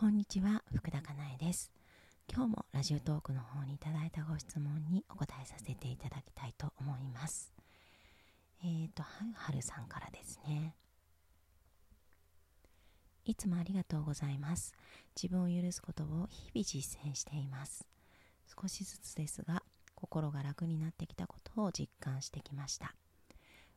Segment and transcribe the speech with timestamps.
[0.00, 1.70] こんにちは福田かなえです。
[2.26, 7.52] 今日もラジオトークの方にいただいたご質問にお答えさせていただきたいと思います。
[8.64, 10.74] えーとははるさんからですね。
[13.26, 14.72] いつもありがとうございます。
[15.14, 17.86] 自分を許すことを日々実践しています。
[18.58, 19.62] 少しずつですが
[19.94, 22.94] 心が楽になってきたことを実感してきました。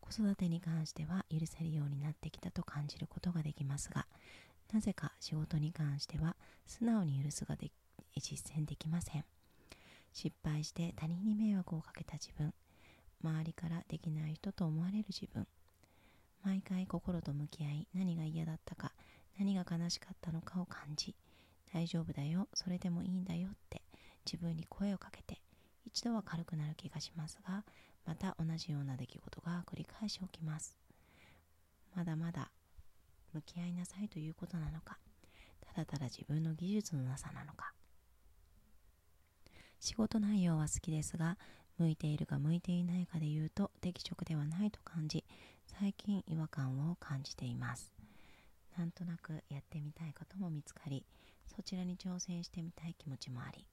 [0.00, 4.06] 子育てに関しては許せるようになってきたと感じることができますが
[4.72, 6.36] なぜか仕事に関しては
[6.66, 7.70] 素直に許すがで
[8.20, 9.24] 実践できません。
[10.12, 12.52] 失敗して他人に迷惑をかけた自分。
[13.22, 15.46] 周りからできない人と思われる自分。
[16.44, 18.92] 毎回心と向き合い何が嫌だったか
[19.38, 21.14] 何が悲しかったのかを感じ。
[21.72, 23.82] 大丈夫だよそれでもいいんだよって
[24.24, 25.40] 自分に声をかけて
[25.84, 27.64] 一度は軽くなる気がしますが
[28.06, 30.76] また同じような出来事が繰り返し起きます。
[31.94, 32.50] まだまだ
[33.38, 34.98] 向き合いなさいということなのか
[35.60, 37.72] ただただ自分の技術のなさなのか。
[39.80, 41.38] 仕事内容は好きですが
[41.78, 45.24] 向いているか向いていないかで言うと適職ではないと感じ
[45.66, 47.92] 最近違和感を感じています。
[48.76, 51.04] なんとなくやってみたいことも見つかり
[51.46, 53.64] そちらに挑戦してみたい気持ちもあり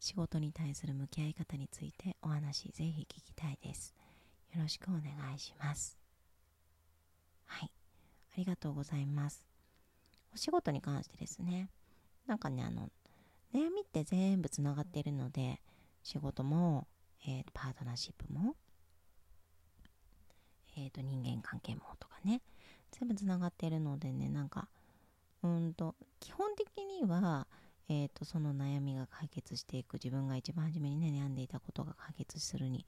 [0.00, 3.94] 仕事に対する向き合い方についてお話ぜひ聞きたいです。
[4.54, 5.02] よろしくお願
[5.34, 5.98] いします。
[7.46, 7.75] はい。
[8.36, 9.44] りがとうございます。
[10.34, 11.70] お仕事に関してですね。
[12.26, 12.90] なんかねあの
[13.54, 15.60] 悩みって全部つながっているので
[16.02, 16.86] 仕事も、
[17.26, 18.54] えー、パートナーシップも、
[20.76, 22.42] えー、と人間関係もとかね
[22.92, 24.68] 全部つながっているのでねなんか
[25.42, 27.46] うんと基本的には、
[27.88, 32.84] えー、とその悩みが解決していく自分が一番初めにね悩んでいたことが解決するに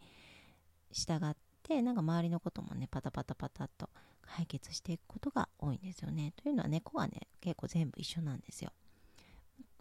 [0.92, 3.88] 従ってなんか周りのこともねパタパタパタっと
[4.36, 6.32] 解決していくことが多いんですよね。
[6.36, 8.72] というのは猫はね結構全部一緒なんですよ。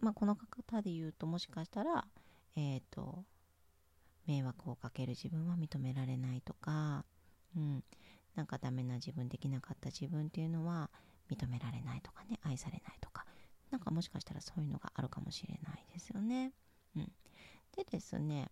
[0.00, 2.06] まあ、この方で言うともしかしたら、
[2.56, 3.24] えっ、ー、と、
[4.26, 7.04] 迷惑をかける自分は認められないとか、
[7.56, 7.82] うん、
[8.36, 10.90] なんかダメな自分できなかった自分っていうのは
[11.30, 13.26] 認められないとかね、愛されないとか、
[13.70, 16.52] なんかもしかしたらそういうのがあるかもしれないですよね。
[16.96, 17.12] うん、
[17.76, 18.50] でですね、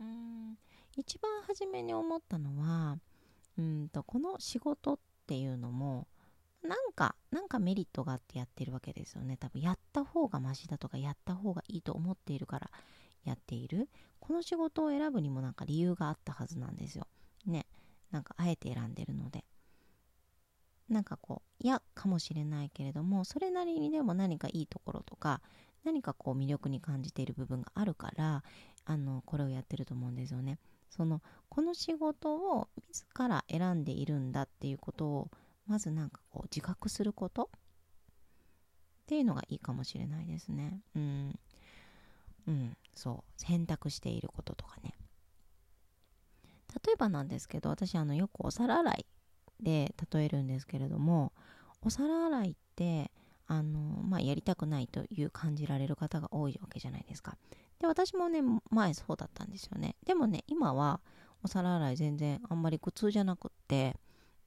[0.00, 0.56] うん、
[0.96, 2.98] 一番初めに思ったのは、
[3.58, 6.06] うんと、この仕事っていうのも、
[6.62, 9.36] なんか、なんかメリットがあってやってるわけですよね。
[9.36, 12.70] 多分やった方がマシだとか、やった方がいいと思っているから
[13.24, 13.88] やっている。
[14.18, 17.06] この仕事を選ぶにもなんか理由があったはずなんですよ。
[17.46, 17.66] ね。
[18.10, 19.44] なんかあえて選んでるので。
[20.88, 25.40] なんかこう、嫌かもしれないけれども、それなりにでも何かいいところとか、
[25.84, 28.42] 何かこう魅力に感じている部分があるから、
[28.84, 30.58] あの、これをやってると思うんですよね。
[30.90, 35.30] その、この仕事を自ら選んでいるんだっていうことを
[35.66, 37.46] まずなんかこう自覚することっ
[39.06, 40.80] ていうのがいいかもしれないですね。
[40.96, 41.38] うん。
[42.46, 43.32] うん、そう。
[43.36, 44.94] 選択していることとかね。
[46.86, 49.06] 例えばなんですけど、私あのよくお皿洗い
[49.60, 51.32] で例えるんですけれども、
[51.82, 53.10] お皿洗いって、
[53.46, 57.36] あの、まあ、やりたくないという感じられる方が多いわけじゃないですか。
[57.80, 59.96] で、私もね、前そうだったんですよね。
[60.06, 61.00] でもね、今は
[61.42, 63.96] お皿洗い全然あんまり苦痛じゃなくって、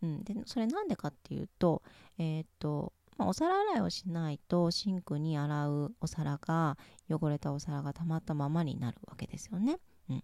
[0.01, 1.81] うん、でそれなんでかっていうと,、
[2.17, 6.77] えー、っとまあ、お皿洗いをしないとシンクに洗うお皿が
[7.07, 9.77] 汚れたお皿がたまったままになるわけですよね。
[10.09, 10.23] うん、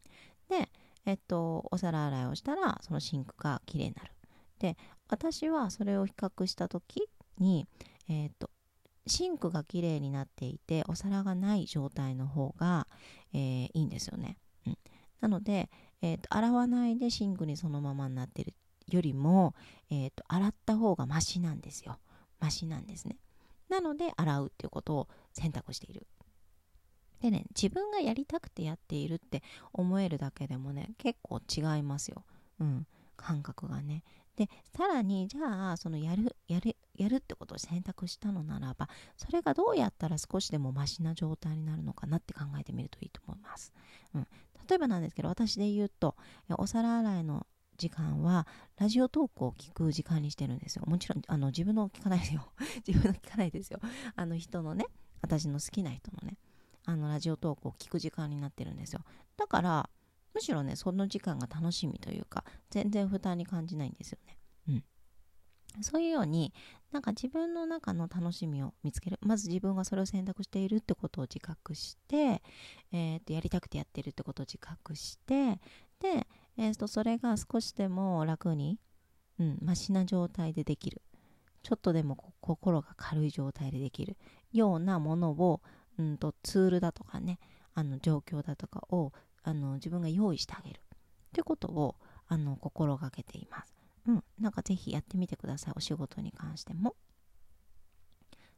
[0.50, 0.72] で、
[1.06, 4.12] えっと、お皿洗いをしたらそのシンクがきれいになる。
[4.58, 4.76] で
[5.08, 7.68] 私はそれを比較した時に、
[8.08, 8.49] えっと
[9.10, 12.88] シンクがきれいになっていてお皿がない状態の方が、
[13.34, 14.38] えー、いいんですよね。
[14.66, 14.78] うん、
[15.22, 15.70] なので、
[16.02, 18.54] えーと洗わないでシンクにそのままになってる
[18.90, 19.54] よりも、
[19.90, 22.00] えーと、洗った方がマシなんですよ。
[22.40, 23.18] マシなんですね。
[23.70, 26.08] なので洗うっていうことを選択している。
[27.22, 29.44] でね、自分がやりたくてやっているって
[29.74, 32.24] 思えるだけでもね、結構違いますよ。
[32.60, 32.88] うん、
[33.18, 34.04] 感覚がね。
[34.38, 43.74] で、さらに、じゃあ、そのやる、やる、やるってことを選択したのならば、それがどうやったら少しでもマシな状態になるのかなって考えてみるといいと思います。
[44.14, 44.28] うん、
[44.68, 46.16] 例えばなんですけど、私で言うと、
[46.58, 47.46] お皿洗いの
[47.78, 48.46] 時間は
[48.78, 50.84] ラジオトークを聞く時間にしてるんですよ。
[50.86, 52.52] もちろんあの自分の聞かないですよ。
[52.86, 53.80] 自分の聞かないですよ。
[54.16, 54.86] あの人のね、
[55.22, 56.38] 私の好きな人のね、
[56.86, 59.04] あのラジオトークを聞く時間になってるんですよ。
[59.38, 59.90] だから、
[60.34, 64.38] むしろね、その時間が楽しみというか、全然負担に感じないんですよね。
[64.68, 64.84] うん。
[65.82, 66.54] そういうように、
[66.92, 69.20] なんか自分の中の楽しみを見つける。
[69.22, 72.42] まず自分がそれを選択しているってことを自覚して、
[72.92, 75.60] えー、とやりたくてやってるってことを自覚して、
[76.00, 76.28] で、
[76.58, 78.80] えー、とそれが少しでも楽に、
[79.40, 81.02] うん、マシな状態でできる
[81.64, 84.18] ちょっとでも心が軽い状態でできる
[84.52, 85.62] ようなものを、
[85.98, 87.40] うんと、ツールだとかね
[87.76, 89.14] あの状況だとかを
[89.44, 90.82] あの自分が用意してあげるっ
[91.34, 91.96] てことを
[92.28, 93.79] あの心がけています。
[94.10, 95.74] うん、なんかぜひやってみてください。
[95.78, 96.96] お仕事に関しても。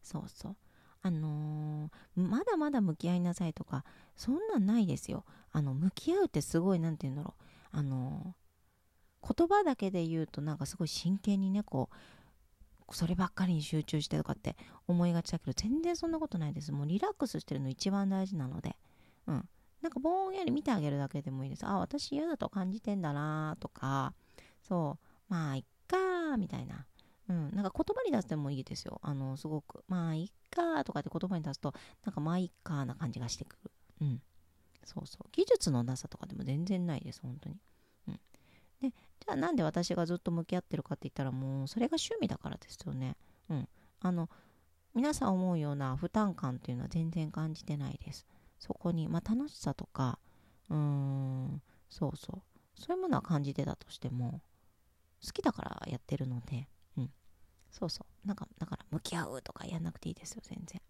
[0.02, 0.56] そうそう。
[1.02, 3.84] あのー、まだまだ向き合いなさいとか
[4.16, 5.26] そんなんないですよ。
[5.52, 7.44] あの向き合うってすごい何て言うんだろう。
[7.72, 11.90] あのー、言葉だけで言うとなんかすごい真剣にねこ
[12.90, 14.56] うそればっかりに集中してとかって
[14.88, 16.72] 思いがちだけど全然そんなことないです。
[16.72, 18.78] もうリラックスしてるの一番大事なので。
[19.28, 19.50] うん。
[19.82, 21.66] なんかぼんやり見てあげるだけでもいいです。
[21.66, 24.14] あ私嫌だと感じてんだなとか。
[24.62, 25.11] そう。
[25.32, 26.86] まあいっかーみたいな
[27.32, 29.00] うん、なんか言葉に出してもいいですよ。
[29.04, 31.74] あの、すごく、まあ、いっかとかって言葉に出すと、
[32.04, 33.72] なんかまあ、いっかな感じがしてくる。
[34.02, 34.22] うん。
[34.84, 35.30] そうそう。
[35.32, 37.56] 技術のなさとかでも全然ないです、本当に。
[38.10, 38.20] うん。
[38.82, 43.16] で、じゃあなんで私がずっと向き合ってるかって言ったら、もう、それが趣味だからですよね。
[43.50, 43.70] うん。
[44.02, 44.30] あの、
[44.94, 48.26] 皆さん思うような負担感っていうのは全然感じてないです。
[48.60, 50.20] そこに、まあ、楽しさとか、
[50.70, 52.42] うーん、そうそう。
[52.76, 54.42] そういうものは感じてたとしても、
[55.26, 57.12] 好きだからやってるので、うん。
[57.70, 58.28] そうそう。
[58.28, 60.82] なんかだから向き合うとかやんなくていいですよ全然。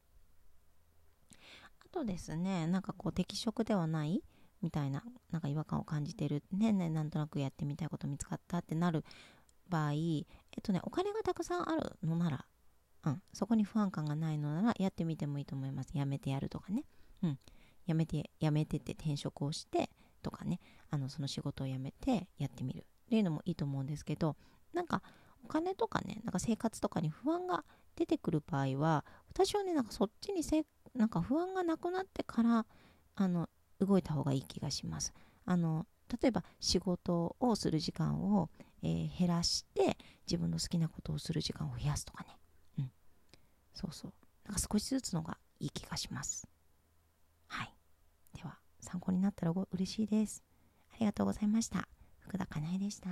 [1.85, 4.23] あとですねなんかこう適職ではない
[4.61, 6.43] みたいななんか違和感を感じてる。
[6.51, 9.03] ねねなんとなくやってみたいこと見つかったってなる
[9.67, 10.25] 場合えっ
[10.61, 12.45] とねお金がたくさんあるのなら
[13.05, 13.21] うん。
[13.33, 15.89] そこに不安感がないのならやってみてもいいと思います。
[15.93, 16.83] やめてやるとかね。
[17.23, 17.39] うん。
[17.85, 19.89] やめてやめてって転職をして
[20.21, 20.59] とかね。
[20.89, 22.85] あのその仕事を辞めてやってみる。
[23.11, 24.37] っていうのもいいと思うんですけど
[24.73, 25.01] なんか
[25.43, 27.63] お金とかね、なんか生活とかに不安が
[27.95, 30.63] 出てくる場合は、私はね、なんかそっちにせ、
[30.95, 32.65] なんか不安がなくなってから、
[33.15, 33.49] あの、
[33.79, 35.13] 動いた方がいい気がします。
[35.45, 35.85] あの、
[36.21, 38.49] 例えば仕事をする時間を、
[38.83, 39.97] えー、減らして、
[40.27, 42.37] 自分の好きなことをする時間を増やすとかね。
[42.79, 42.91] うん。
[43.73, 44.13] そうそう。
[44.45, 46.47] なんか少しずつのがいい気がします。
[47.47, 47.73] はい。
[48.33, 50.43] では、参考になったら嬉しいです。
[50.93, 52.00] ありがとうございました。
[52.31, 53.09] 福田かなえでした。